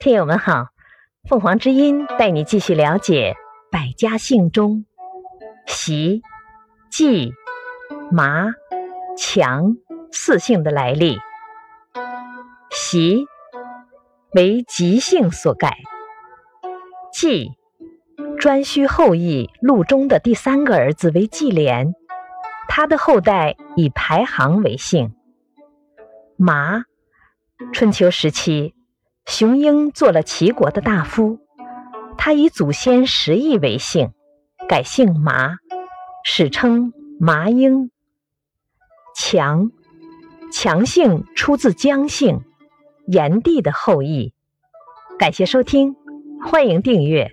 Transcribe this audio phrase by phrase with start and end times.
[0.00, 0.68] 听友们好，
[1.28, 3.34] 凤凰之音带你继续了解
[3.68, 4.84] 百家姓中
[5.66, 6.22] 习、
[6.88, 7.32] 季、
[8.12, 8.46] 麻、
[9.16, 9.76] 强
[10.12, 11.18] 四姓的来历。
[12.70, 13.26] 习
[14.34, 15.76] 为吉姓所改，
[17.12, 17.50] 季
[18.40, 21.92] 颛顼后裔陆中的第三个儿子为季廉，
[22.68, 25.12] 他的后代以排行为姓。
[26.36, 26.84] 麻，
[27.72, 28.76] 春秋时期。
[29.28, 31.38] 雄鹰做了齐国的大夫，
[32.16, 34.12] 他以祖先石邑为姓，
[34.66, 35.58] 改姓麻，
[36.24, 37.90] 史称麻英。
[39.14, 39.70] 强，
[40.50, 42.40] 强姓出自姜姓，
[43.06, 44.32] 炎帝的后裔。
[45.18, 45.94] 感谢收听，
[46.42, 47.30] 欢迎订阅。